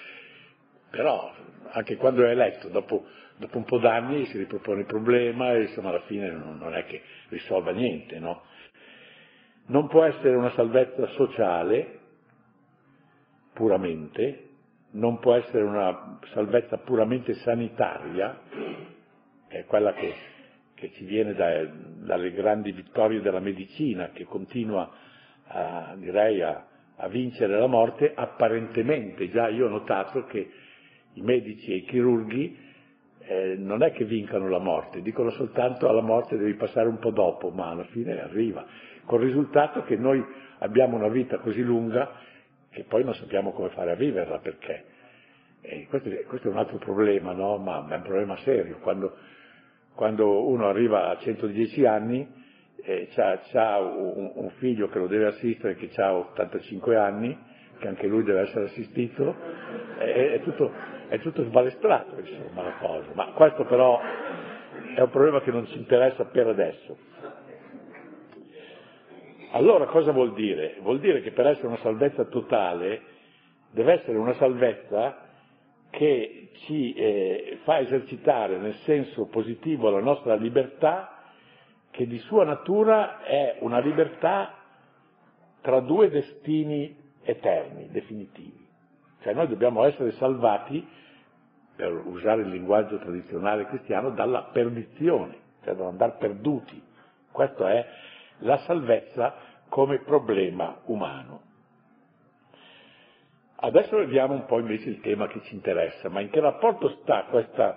[0.90, 1.33] Però
[1.71, 3.05] anche quando è eletto, dopo,
[3.37, 6.85] dopo un po' d'anni si ripropone il problema e insomma alla fine non, non è
[6.87, 8.42] che risolva niente, no?
[9.66, 11.99] Non può essere una salvezza sociale
[13.53, 14.49] puramente,
[14.92, 18.40] non può essere una salvezza puramente sanitaria,
[19.49, 20.14] che è quella che
[20.77, 24.89] che ci viene da, dalle grandi vittorie della medicina, che continua,
[25.49, 29.31] a, direi, a, a, vincere la morte, apparentemente.
[29.31, 30.51] Già io ho notato che
[31.15, 32.59] i medici e i chirurghi
[33.21, 37.11] eh, non è che vincano la morte, dicono soltanto alla morte devi passare un po'
[37.11, 38.65] dopo, ma alla fine arriva,
[39.07, 40.23] col risultato che noi
[40.59, 42.21] abbiamo una vita così lunga
[42.71, 44.85] che poi non sappiamo come fare a viverla, perché.
[45.62, 47.57] Eh, questo, questo, è un altro problema, no?
[47.57, 49.17] ma è un problema serio, quando
[49.97, 52.29] quando uno arriva a 110 anni,
[52.83, 57.37] eh, ha un, un, figlio che lo deve assistere che ha 85 anni,
[57.79, 59.35] che anche lui deve essere assistito,
[59.99, 60.71] è, è, tutto,
[61.09, 63.99] è tutto sbalestrato insomma la cosa, ma questo però
[64.95, 66.97] è un problema che non ci interessa per adesso.
[69.53, 70.77] Allora cosa vuol dire?
[70.83, 73.01] Vuol dire che per essere una salvezza totale
[73.71, 75.26] deve essere una salvezza
[75.97, 81.23] che ci eh, fa esercitare nel senso positivo la nostra libertà,
[81.91, 84.57] che di sua natura è una libertà
[85.63, 88.69] tra due destini eterni, definitivi.
[89.23, 90.87] Cioè noi dobbiamo essere salvati,
[91.75, 96.83] per usare il linguaggio tradizionale cristiano, dalla perdizione, cioè da andare perduti.
[97.33, 97.87] Questa è
[98.41, 99.35] la salvezza
[99.71, 101.55] come problema umano.
[103.59, 107.25] Adesso vediamo un po' invece il tema che ci interessa, ma in che rapporto sta
[107.31, 107.77] questo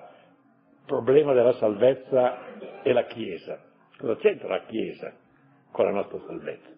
[0.86, 3.60] problema della salvezza e la Chiesa?
[3.98, 5.14] Cosa c'entra la Chiesa
[5.72, 6.70] con la nostra salvezza?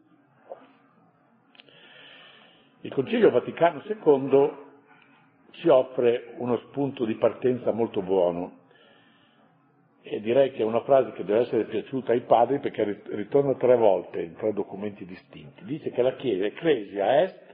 [2.81, 4.51] Il Concilio Vaticano II
[5.51, 8.59] ci offre uno spunto di partenza molto buono
[10.03, 13.75] e direi che è una frase che deve essere piaciuta ai padri perché ritorna tre
[13.75, 15.63] volte in tre documenti distinti.
[15.63, 17.50] Dice che la Chiesa, Ecclesia est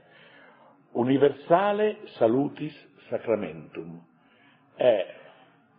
[0.92, 2.74] universale salutis
[3.08, 4.00] sacramentum.
[4.74, 5.14] È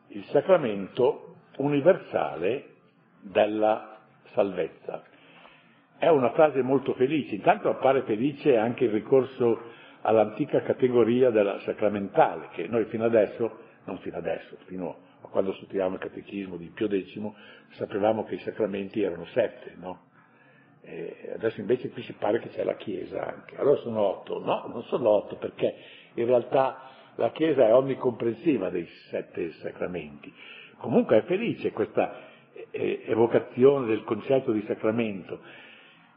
[0.10, 2.76] il sacramento universale
[3.22, 3.98] della
[4.34, 5.04] salvezza.
[6.00, 7.36] è una frase molto felice.
[7.36, 9.62] Intanto appare felice anche il ricorso
[10.02, 15.96] all'antica categoria della sacramentale, che noi fino adesso, non fino adesso, fino a quando studiavamo
[15.96, 17.20] il catechismo di Pio X,
[17.72, 20.08] sapevamo che i sacramenti erano sette, no?
[20.82, 23.58] E adesso invece qui si pare che c'è la Chiesa anche.
[23.58, 24.40] Allora sono otto?
[24.40, 25.76] No, non sono otto, perché
[26.14, 30.34] in realtà la Chiesa è onnicomprensiva dei sette sacramenti.
[30.78, 32.28] Comunque è felice questa
[32.72, 35.40] evocazione del concetto di sacramento,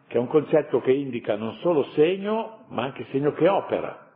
[0.07, 4.11] che è un concetto che indica non solo segno, ma anche segno che opera,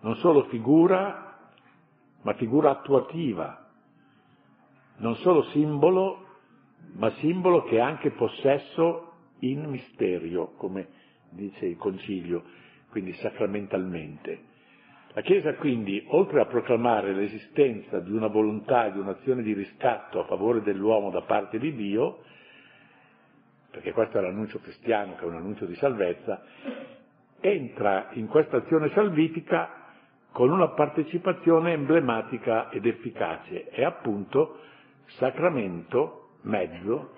[0.00, 1.50] non solo figura,
[2.22, 3.68] ma figura attuativa,
[4.98, 6.24] non solo simbolo,
[6.94, 9.05] ma simbolo che è anche possesso
[9.40, 10.88] in misterio, come
[11.30, 12.42] dice il Concilio,
[12.90, 14.54] quindi sacramentalmente.
[15.12, 20.24] La Chiesa quindi, oltre a proclamare l'esistenza di una volontà, di un'azione di riscatto a
[20.24, 22.18] favore dell'uomo da parte di Dio,
[23.70, 26.42] perché questo è l'annuncio cristiano, che è un annuncio di salvezza,
[27.40, 29.84] entra in questa azione salvifica
[30.32, 34.60] con una partecipazione emblematica ed efficace, è appunto
[35.06, 37.12] sacramento, mezzo,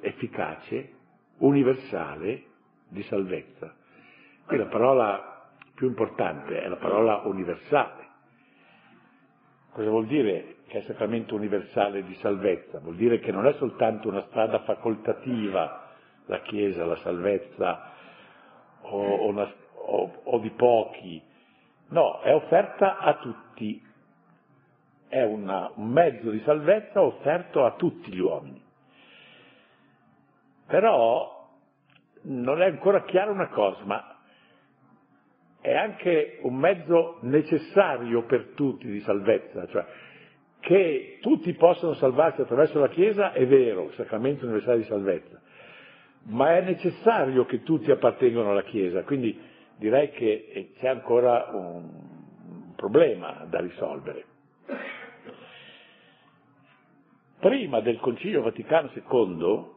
[0.00, 0.92] efficace,
[1.38, 2.44] universale
[2.88, 3.74] di salvezza.
[4.46, 8.06] Qui la parola più importante è la parola universale.
[9.72, 12.80] Cosa vuol dire che è sacramento universale di salvezza?
[12.80, 15.86] Vuol dire che non è soltanto una strada facoltativa
[16.28, 17.92] la Chiesa, la salvezza
[18.82, 21.22] o, o, una, o, o di pochi,
[21.88, 23.82] no, è offerta a tutti,
[25.08, 28.57] è una, un mezzo di salvezza offerto a tutti gli uomini.
[30.68, 31.48] Però
[32.22, 34.18] non è ancora chiara una cosa, ma
[35.60, 39.84] è anche un mezzo necessario per tutti di salvezza, cioè
[40.60, 45.40] che tutti possono salvarsi attraverso la Chiesa è vero, il sacramento universale di salvezza,
[46.24, 49.40] ma è necessario che tutti appartengano alla Chiesa, quindi
[49.76, 54.24] direi che c'è ancora un problema da risolvere.
[57.38, 59.76] Prima del Concilio Vaticano II,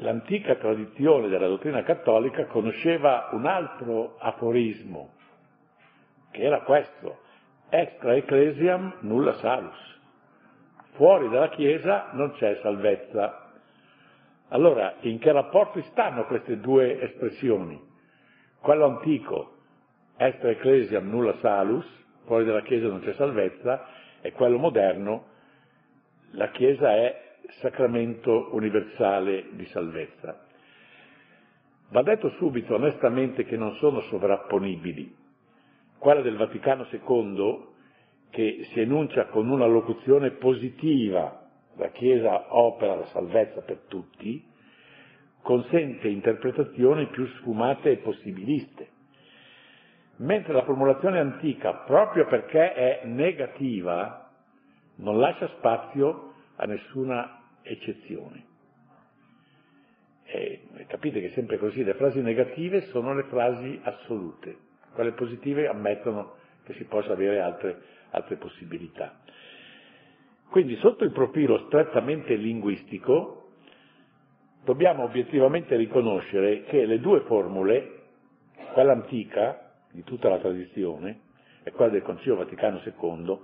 [0.00, 5.12] l'antica tradizione della dottrina cattolica conosceva un altro aforismo,
[6.30, 7.18] che era questo,
[7.68, 9.98] extra ecclesiam nulla salus.
[10.92, 13.52] Fuori dalla Chiesa non c'è salvezza.
[14.48, 17.80] Allora, in che rapporti stanno queste due espressioni?
[18.60, 19.58] Quello antico,
[20.16, 21.86] extra ecclesiam nulla salus,
[22.24, 23.86] fuori dalla Chiesa non c'è salvezza,
[24.22, 25.26] e quello moderno,
[26.32, 30.46] la Chiesa è sacramento universale di salvezza.
[31.90, 35.16] Va detto subito onestamente che non sono sovrapponibili.
[35.98, 37.66] Quella del Vaticano II,
[38.30, 44.46] che si enuncia con una locuzione positiva, la Chiesa opera la salvezza per tutti,
[45.42, 48.88] consente interpretazioni più sfumate e possibiliste.
[50.16, 54.30] Mentre la formulazione antica, proprio perché è negativa,
[54.96, 58.44] non lascia spazio a nessuna eccezioni.
[60.24, 64.56] E capite che sempre così le frasi negative sono le frasi assolute,
[64.94, 69.18] quelle positive ammettono che si possa avere altre, altre possibilità.
[70.50, 73.50] Quindi sotto il profilo strettamente linguistico
[74.64, 77.98] dobbiamo obiettivamente riconoscere che le due formule,
[78.72, 81.20] quella antica di tutta la tradizione
[81.62, 83.38] e quella del Concilio Vaticano II,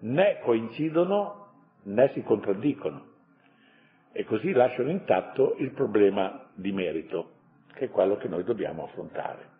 [0.00, 1.44] né coincidono
[1.84, 3.14] né si contraddicono
[4.16, 7.32] e così lasciano intatto il problema di merito,
[7.74, 9.54] che è quello che noi dobbiamo affrontare.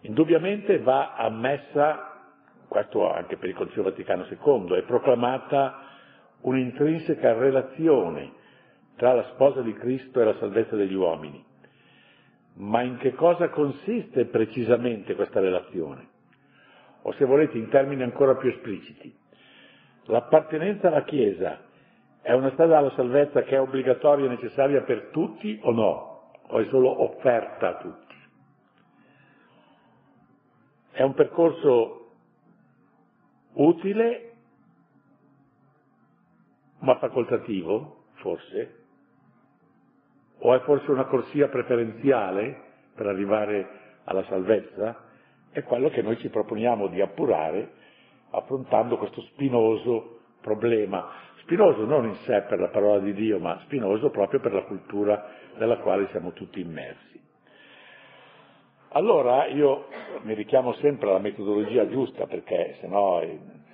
[0.00, 2.32] Indubbiamente va ammessa,
[2.66, 5.84] questo anche per il Concilio Vaticano II, è proclamata
[6.40, 8.32] un'intrinseca relazione
[8.96, 11.44] tra la sposa di Cristo e la salvezza degli uomini.
[12.54, 16.08] Ma in che cosa consiste precisamente questa relazione?
[17.02, 19.14] O se volete in termini ancora più espliciti,
[20.06, 21.70] l'appartenenza alla Chiesa
[22.22, 26.30] è una strada alla salvezza che è obbligatoria e necessaria per tutti o no?
[26.46, 28.14] O è solo offerta a tutti?
[30.92, 32.10] È un percorso
[33.54, 34.32] utile,
[36.78, 38.76] ma facoltativo, forse?
[40.38, 42.62] O è forse una corsia preferenziale
[42.94, 43.68] per arrivare
[44.04, 45.08] alla salvezza?
[45.50, 47.72] È quello che noi ci proponiamo di appurare
[48.30, 54.10] affrontando questo spinoso problema Spinoso non in sé per la parola di Dio, ma spinoso
[54.10, 57.20] proprio per la cultura nella quale siamo tutti immersi.
[58.94, 59.86] Allora io
[60.22, 63.22] mi richiamo sempre alla metodologia giusta perché sennò,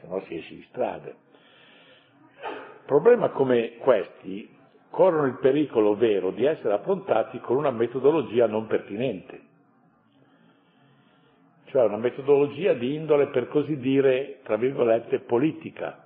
[0.00, 1.12] sennò si esce di strada.
[2.86, 4.56] Problemi come questi
[4.88, 9.40] corrono il pericolo vero di essere affrontati con una metodologia non pertinente,
[11.66, 16.04] cioè una metodologia di indole per così dire, tra virgolette, politica,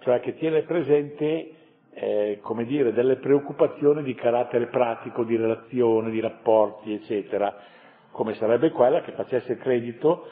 [0.00, 1.52] cioè che tiene presente,
[1.92, 7.54] eh, come dire, delle preoccupazioni di carattere pratico, di relazione, di rapporti, eccetera,
[8.10, 10.28] come sarebbe quella che facesse credito,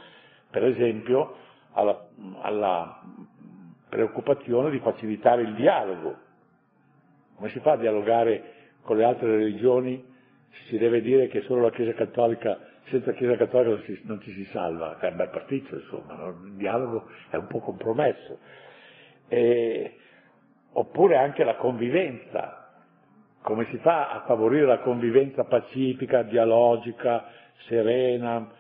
[0.50, 1.37] per esempio,
[1.72, 2.09] alla,
[2.40, 3.00] alla
[3.88, 6.16] preoccupazione di facilitare il dialogo.
[7.37, 10.14] Come si fa a dialogare con le altre religioni
[10.50, 14.20] se si deve dire che solo la Chiesa Cattolica, senza Chiesa Cattolica non, si, non
[14.20, 14.98] ci si salva?
[14.98, 18.38] È un bel partito, insomma, il dialogo è un po' compromesso.
[19.29, 19.95] E,
[20.73, 22.71] oppure anche la convivenza.
[23.43, 27.27] Come si fa a favorire la convivenza pacifica, dialogica,
[27.67, 28.51] serena,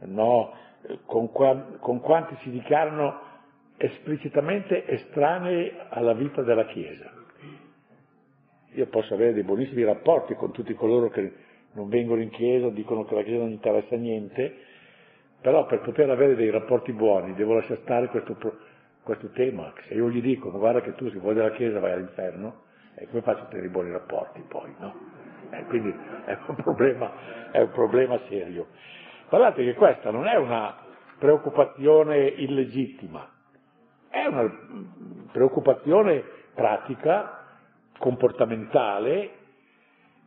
[0.00, 0.52] no?
[1.06, 3.32] con, qua, con quanti si dichiarano
[3.76, 7.10] esplicitamente estranei alla vita della Chiesa.
[8.72, 11.32] Io posso avere dei buonissimi rapporti con tutti coloro che
[11.72, 14.54] non vengono in Chiesa, dicono che la Chiesa non interessa niente,
[15.40, 18.36] però per poter avere dei rapporti buoni devo lasciare stare questo,
[19.04, 19.72] questo tema.
[19.86, 22.62] Se io gli dico, guarda che tu se vuoi della Chiesa vai all'inferno,
[22.96, 24.94] e come faccio a tenere i buoni rapporti poi, no?
[25.50, 25.90] Eh, quindi
[26.24, 27.12] è un, problema,
[27.52, 28.66] è un problema serio.
[29.28, 30.74] Guardate che questa non è una
[31.18, 33.28] preoccupazione illegittima,
[34.08, 34.50] è una
[35.32, 36.22] preoccupazione
[36.54, 37.42] pratica,
[37.98, 39.30] comportamentale,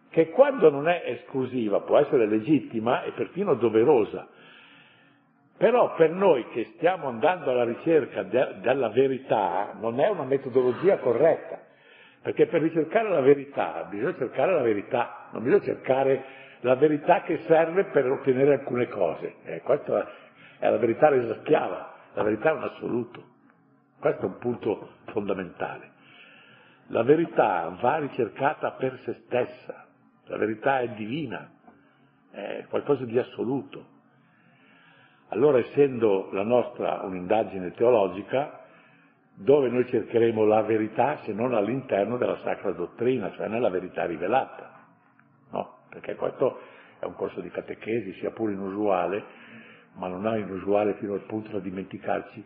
[0.10, 4.28] che quando non è esclusiva può essere legittima e perfino doverosa.
[5.58, 11.00] Però per noi che stiamo andando alla ricerca de- della verità non è una metodologia
[11.00, 11.60] corretta,
[12.22, 16.24] perché per ricercare la verità bisogna cercare la verità, non bisogna cercare
[16.62, 19.36] la verità che serve per ottenere alcune cose.
[19.46, 20.08] Eh, questa
[20.60, 23.24] è la verità resa schiava, la verità è un assoluto.
[24.00, 25.92] Questo è un punto fondamentale.
[26.88, 29.88] La verità va ricercata per se stessa,
[30.26, 31.50] la verità è divina,
[32.32, 33.96] è qualcosa di assoluto.
[35.30, 38.64] Allora, essendo la nostra un'indagine teologica,
[39.34, 44.86] dove noi cercheremo la verità se non all'interno della sacra dottrina, cioè nella verità rivelata?
[45.52, 46.60] No, perché questo
[47.00, 49.24] è un corso di catechesi, sia pure inusuale,
[49.94, 52.46] ma non è inusuale fino al punto da dimenticarci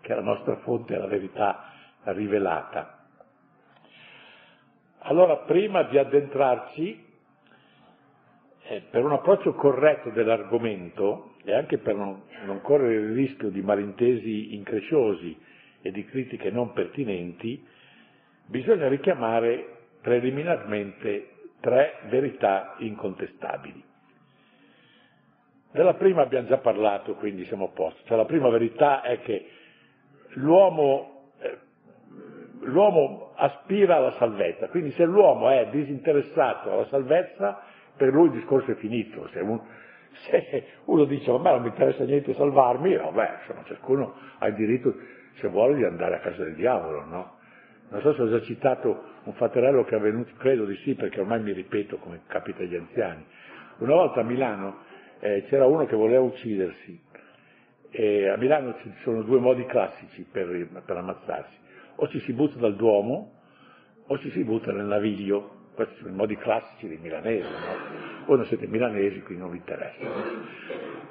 [0.00, 1.72] che la nostra fonte è la verità
[2.04, 3.04] rivelata.
[5.00, 7.06] Allora, prima di addentrarci,
[8.62, 13.62] eh, per un approccio corretto dell'argomento e anche per non, non correre il rischio di
[13.62, 15.34] malintesi incresciosi
[15.80, 17.64] e di critiche non pertinenti,
[18.44, 21.30] bisogna richiamare preliminarmente
[21.60, 23.82] tre verità incontestabili.
[25.72, 28.02] Della prima abbiamo già parlato, quindi siamo a posto.
[28.04, 29.48] Cioè, la prima verità è che
[30.34, 31.58] l'uomo, eh,
[32.60, 37.62] l'uomo aspira alla salvezza, quindi se l'uomo è disinteressato alla salvezza,
[37.96, 39.28] per lui il discorso è finito.
[39.28, 39.60] Se, un,
[40.28, 44.54] se uno dice a me non mi interessa niente salvarmi, vabbè, insomma, ciascuno ha il
[44.54, 44.94] diritto,
[45.34, 47.36] se vuole, di andare a casa del diavolo, no?
[47.90, 51.20] Non so se ho già citato un fatterello che è avvenuto, credo di sì, perché
[51.20, 53.24] ormai mi ripeto come capita agli anziani.
[53.78, 54.80] Una volta a Milano
[55.20, 57.06] eh, c'era uno che voleva uccidersi,
[57.90, 61.56] e a Milano ci sono due modi classici per, per, ammazzarsi,
[61.96, 63.32] o ci si butta dal Duomo
[64.06, 68.26] o ci si butta nel naviglio, questi sono i modi classici dei milanesi, no?
[68.26, 70.06] Voi non siete milanesi, quindi non vi interessa.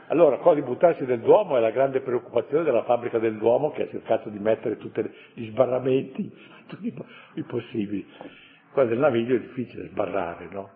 [0.08, 3.84] Allora, qua di buttarsi del Duomo è la grande preoccupazione della fabbrica del Duomo che
[3.84, 5.01] ha cercato di mettere tutti
[5.36, 6.30] gli sbarramenti,
[6.67, 6.93] tutti
[7.36, 8.06] i possibili.
[8.73, 10.71] Qua del naviglio è difficile sbarrare, no?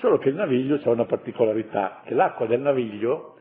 [0.00, 3.38] Solo che il naviglio ha una particolarità, che l'acqua del naviglio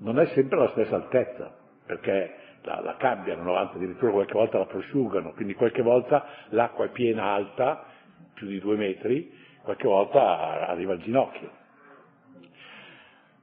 [0.00, 2.34] non è sempre alla stessa altezza, perché
[2.64, 7.32] la, la cambiano, anzi addirittura qualche volta la prosciugano, quindi qualche volta l'acqua è piena
[7.32, 7.86] alta,
[8.40, 9.30] più di due metri,
[9.62, 11.50] qualche volta arriva al ginocchio.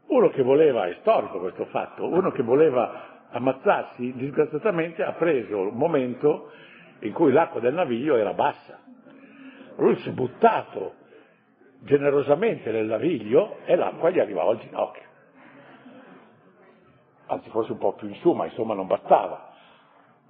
[0.08, 5.76] Uno che voleva, è storico questo fatto, uno che voleva ammazzarsi, disgraziatamente ha preso un
[5.76, 6.50] momento
[7.02, 8.80] in cui l'acqua del naviglio era bassa.
[9.76, 10.96] Lui si è buttato
[11.82, 15.06] generosamente nel naviglio e l'acqua gli arrivava al ginocchio
[17.28, 19.47] anzi forse un po' più in su, ma insomma non bastava.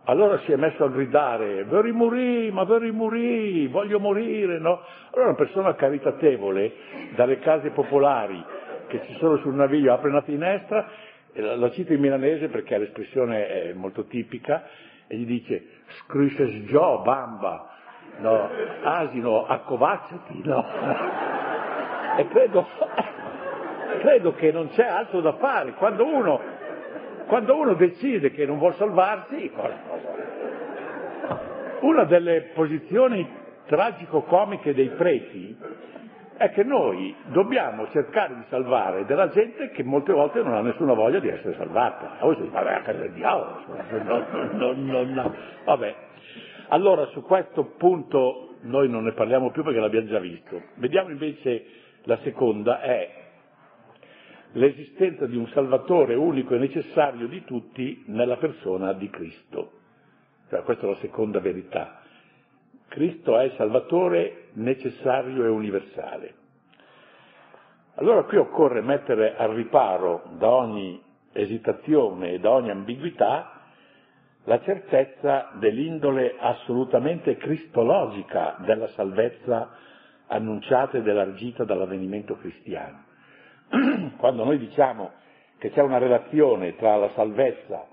[0.09, 4.81] Allora si è messo a gridare, vorrei morire, ma vorrei morire, voglio morire, no?
[5.11, 6.71] Allora una persona caritatevole
[7.13, 8.41] dalle case popolari
[8.87, 10.87] che ci sono sul naviglio apre una finestra,
[11.33, 14.63] la cito in milanese perché l'espressione è molto tipica,
[15.07, 17.69] e gli dice, scrisces giò, bamba,
[18.19, 18.49] no?
[18.83, 20.65] Asino, accovacciati, no?
[22.17, 22.65] E credo,
[23.99, 25.73] credo che non c'è altro da fare.
[25.73, 26.41] Quando uno
[27.27, 29.51] quando uno decide che non vuole salvarsi,
[31.81, 33.27] una delle posizioni
[33.65, 35.57] tragico-comiche dei preti
[36.37, 40.93] è che noi dobbiamo cercare di salvare della gente che molte volte non ha nessuna
[40.93, 42.17] voglia di essere salvata.
[42.19, 43.63] E voi dite, vabbè, a casa del diavolo,
[44.53, 45.95] no, no, no, vabbè.
[46.69, 50.61] Allora, su questo punto noi non ne parliamo più perché l'abbiamo già visto.
[50.75, 51.65] Vediamo invece
[52.03, 53.16] la seconda, è
[54.53, 59.71] l'esistenza di un Salvatore unico e necessario di tutti nella persona di Cristo.
[60.49, 62.01] Cioè, questa è la seconda verità.
[62.87, 66.33] Cristo è il Salvatore necessario e universale.
[67.95, 71.01] Allora qui occorre mettere al riparo da ogni
[71.33, 73.51] esitazione e da ogni ambiguità
[74.43, 79.71] la certezza dell'indole assolutamente cristologica della salvezza
[80.27, 83.06] annunciata ed elargita dall'avvenimento cristiano.
[84.17, 85.11] Quando noi diciamo
[85.57, 87.87] che c'è una relazione tra la salvezza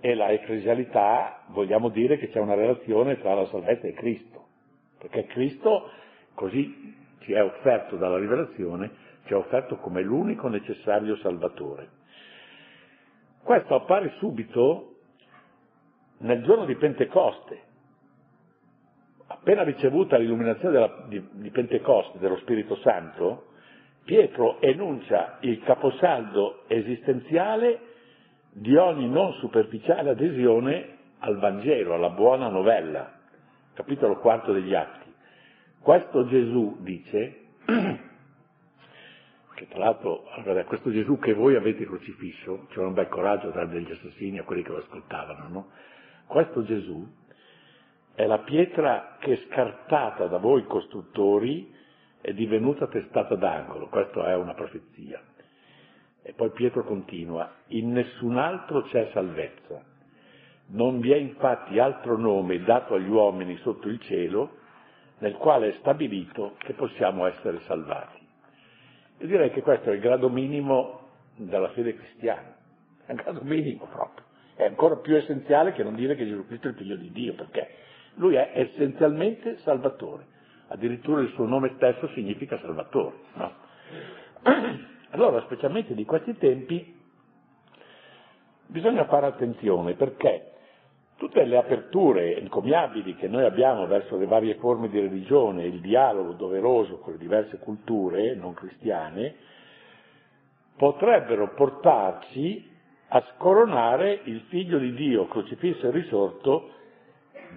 [0.00, 4.46] e la ecclesialità, vogliamo dire che c'è una relazione tra la salvezza e Cristo,
[4.98, 5.90] perché Cristo,
[6.34, 8.90] così ci è offerto dalla rivelazione,
[9.24, 11.96] ci è offerto come l'unico necessario Salvatore.
[13.42, 14.94] Questo appare subito
[16.18, 17.62] nel giorno di Pentecoste,
[19.26, 23.47] appena ricevuta l'illuminazione della, di, di Pentecoste dello Spirito Santo,
[24.08, 27.78] Pietro enuncia il caposaldo esistenziale
[28.52, 33.12] di ogni non superficiale adesione al Vangelo, alla buona novella,
[33.74, 35.12] capitolo quarto degli Atti.
[35.80, 37.40] Questo Gesù dice,
[39.54, 43.66] che tra l'altro, allora, questo Gesù che voi avete crocifisso, c'era un bel coraggio tra
[43.66, 45.68] degli assassini a quelli che lo ascoltavano, no?
[46.24, 47.06] Questo Gesù
[48.14, 51.76] è la pietra che scartata da voi costruttori
[52.28, 55.20] è divenuta testata d'angolo, questa è una profezia.
[56.22, 59.82] E poi Pietro continua, in nessun altro c'è salvezza.
[60.66, 64.56] Non vi è infatti altro nome dato agli uomini sotto il cielo
[65.18, 68.18] nel quale è stabilito che possiamo essere salvati.
[69.20, 72.54] Io direi che questo è il grado minimo della fede cristiana,
[73.06, 74.26] è un grado minimo proprio
[74.58, 77.34] è ancora più essenziale che non dire che Gesù Cristo è il figlio di Dio,
[77.34, 77.68] perché
[78.14, 80.36] lui è essenzialmente salvatore.
[80.68, 83.16] Addirittura il suo nome stesso significa salvatore.
[83.34, 83.52] No?
[85.10, 86.94] Allora, specialmente di questi tempi,
[88.66, 90.52] bisogna fare attenzione perché
[91.16, 96.32] tutte le aperture encomiabili che noi abbiamo verso le varie forme di religione, il dialogo
[96.32, 99.34] doveroso con le diverse culture non cristiane,
[100.76, 102.76] potrebbero portarci
[103.08, 106.70] a scoronare il figlio di Dio crocifisso e risorto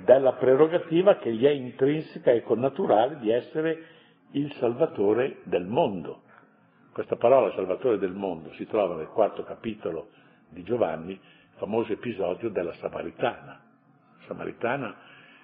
[0.04, 3.86] dalla prerogativa che gli è intrinseca e connaturale di essere
[4.32, 6.24] il Salvatore del mondo.
[6.94, 10.10] Questa parola Salvatore del mondo si trova nel quarto capitolo
[10.50, 11.20] di Giovanni,
[11.56, 13.62] famoso episodio della Samaritana.
[14.20, 14.96] La Samaritana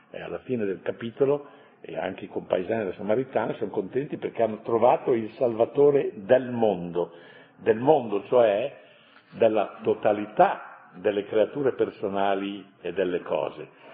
[0.10, 1.47] è alla fine del capitolo
[1.82, 7.14] e anche i compaesani della Samaritana sono contenti perché hanno trovato il Salvatore del mondo,
[7.58, 8.86] del mondo cioè
[9.32, 13.86] della totalità delle creature personali e delle cose.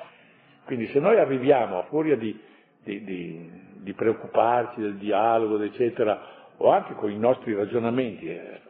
[0.66, 2.40] Quindi se noi arriviamo, a furia di,
[2.84, 6.20] di, di, di preoccuparci del dialogo, eccetera,
[6.58, 8.62] o anche con i nostri ragionamenti, eh,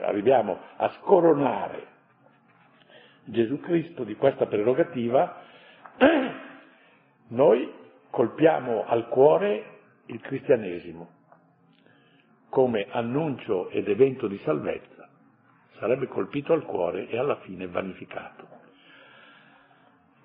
[0.00, 1.86] arriviamo a scoronare
[3.24, 5.42] Gesù Cristo di questa prerogativa,
[7.28, 7.72] noi
[8.10, 9.64] colpiamo al cuore
[10.06, 11.20] il cristianesimo
[12.48, 15.08] come annuncio ed evento di salvezza
[15.82, 18.46] sarebbe colpito al cuore e alla fine vanificato.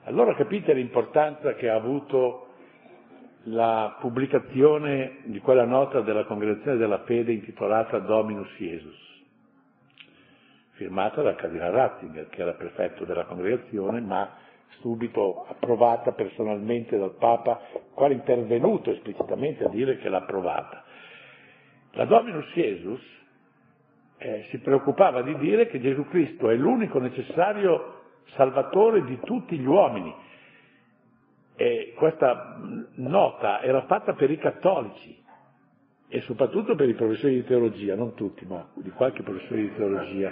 [0.08, 2.48] Allora capite l'importanza che ha avuto
[3.44, 8.96] la pubblicazione di quella nota della Congregazione della Fede intitolata Dominus Iesus,
[10.76, 14.32] firmata dal Cardinale Ratzinger, che era prefetto della congregazione, ma
[14.80, 17.60] subito approvata personalmente dal Papa,
[17.94, 20.86] quale intervenuto esplicitamente a dire che l'ha approvata.
[21.92, 23.02] La Dominus Iesus
[24.20, 27.97] eh, si preoccupava di dire che Gesù Cristo è l'unico necessario
[28.36, 30.14] salvatore di tutti gli uomini.
[31.56, 32.60] E questa
[32.96, 35.26] nota era fatta per i cattolici
[36.08, 40.32] e soprattutto per i professori di teologia, non tutti, ma di qualche professore di teologia.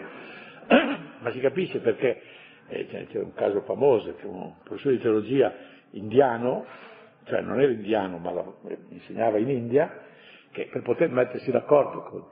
[1.20, 2.22] ma si capisce perché
[2.68, 5.54] eh, c'è un caso famoso che un professore di teologia
[5.92, 6.66] indiano,
[7.26, 8.46] cioè non era indiano ma la,
[8.90, 10.04] insegnava in India,
[10.52, 12.26] che per poter mettersi d'accordo con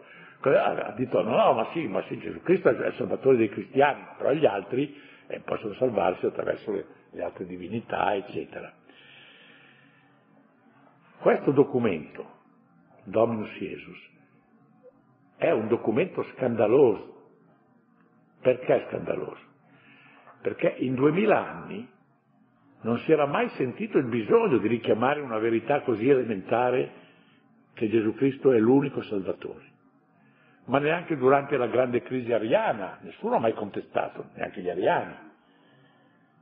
[0.45, 4.03] ha detto no, no, ma sì, ma sì, Gesù Cristo è il salvatore dei cristiani,
[4.17, 4.93] però gli altri
[5.33, 8.71] eh, possono salvarsi attraverso le, le altre divinità, eccetera.
[11.19, 12.25] Questo documento,
[13.03, 14.11] Dominus Jesus,
[15.37, 17.11] è un documento scandaloso.
[18.41, 19.41] Perché scandaloso?
[20.41, 21.89] Perché in duemila anni
[22.81, 26.91] non si era mai sentito il bisogno di richiamare una verità così elementare
[27.73, 29.71] che Gesù Cristo è l'unico Salvatore.
[30.65, 35.15] Ma neanche durante la grande crisi ariana, nessuno ha mai contestato, neanche gli ariani,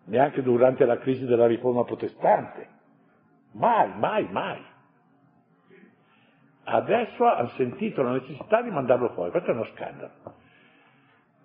[0.05, 2.67] neanche durante la crisi della riforma protestante.
[3.53, 4.63] Mai, mai, mai.
[6.63, 10.39] Adesso hanno sentito la necessità di mandarlo fuori, questo è uno scandalo.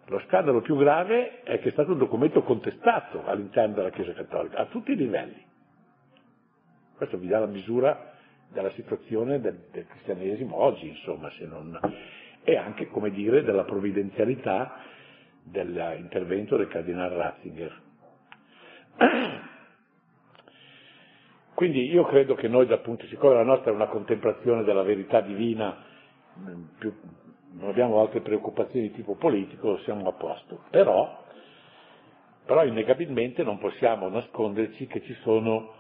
[0.09, 4.59] Lo scandalo più grave è che è stato un documento contestato all'interno della Chiesa Cattolica,
[4.59, 5.45] a tutti i livelli.
[6.97, 8.13] Questo vi dà la misura
[8.49, 11.77] della situazione del, del cristianesimo oggi, insomma, se non,
[12.49, 14.77] e anche, come dire, della provvidenzialità
[15.43, 17.83] dell'intervento del cardinale Ratzinger.
[21.55, 25.21] Quindi io credo che noi dal punto, siccome la nostra è una contemplazione della verità
[25.23, 25.77] divina,
[26.79, 26.95] più,
[27.55, 30.63] non abbiamo altre preoccupazioni di tipo politico, siamo a posto.
[30.71, 31.25] Però,
[32.45, 35.73] però innegabilmente non possiamo nasconderci che ci sono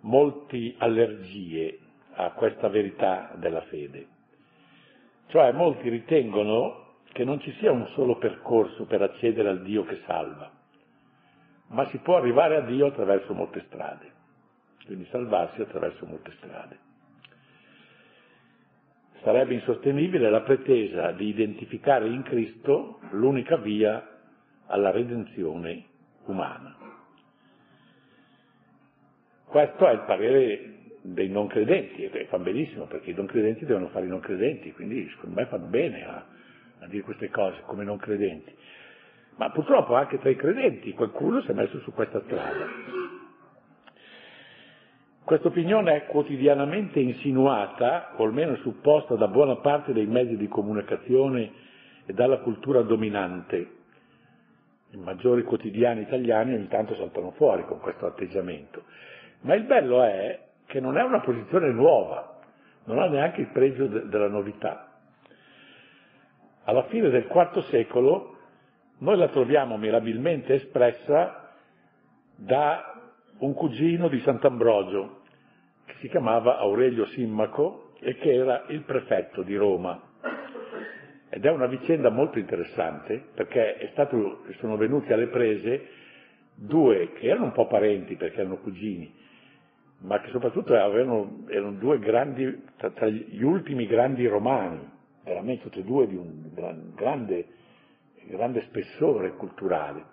[0.00, 1.78] molte allergie
[2.14, 4.08] a questa verità della fede.
[5.26, 10.02] Cioè molti ritengono che non ci sia un solo percorso per accedere al Dio che
[10.06, 10.50] salva,
[11.68, 14.10] ma si può arrivare a Dio attraverso molte strade,
[14.84, 16.78] quindi salvarsi attraverso molte strade.
[19.22, 24.06] Sarebbe insostenibile la pretesa di identificare in Cristo l'unica via
[24.66, 25.84] alla redenzione
[26.26, 26.76] umana.
[29.46, 30.73] Questo è il parere
[31.06, 34.72] dei non credenti, e fa benissimo perché i non credenti devono fare i non credenti,
[34.72, 36.24] quindi secondo me fanno bene a,
[36.78, 38.50] a dire queste cose come non credenti.
[39.36, 42.66] Ma purtroppo anche tra i credenti qualcuno si è messo su questa strada.
[45.24, 51.52] Questa opinione è quotidianamente insinuata, o almeno supposta da buona parte dei mezzi di comunicazione
[52.06, 53.68] e dalla cultura dominante.
[54.92, 58.84] I maggiori quotidiani italiani ogni tanto saltano fuori con questo atteggiamento.
[59.40, 62.38] Ma il bello è che non è una posizione nuova,
[62.84, 64.92] non ha neanche il pregio de- della novità.
[66.64, 68.38] Alla fine del IV secolo
[68.98, 71.52] noi la troviamo mirabilmente espressa
[72.36, 73.00] da
[73.38, 75.22] un cugino di Sant'Ambrogio,
[75.84, 80.00] che si chiamava Aurelio Simmaco e che era il prefetto di Roma.
[81.28, 85.88] Ed è una vicenda molto interessante perché stato, sono venuti alle prese
[86.54, 89.12] due che erano un po' parenti perché erano cugini,
[89.98, 94.90] ma che soprattutto avevano, erano due grandi, tra, tra, gli ultimi grandi romani,
[95.22, 96.50] veramente tutti e due di un
[96.94, 97.46] grande,
[98.26, 100.12] grande spessore culturale.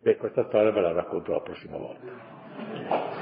[0.00, 3.17] Beh, questa storia ve la racconto la prossima volta.